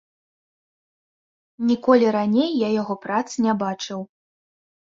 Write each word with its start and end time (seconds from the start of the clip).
Ніколі 1.71 2.07
раней 2.17 2.51
я 2.67 2.73
яго 2.81 2.93
прац 3.07 3.27
не 3.47 3.53
бачыў. 3.63 3.99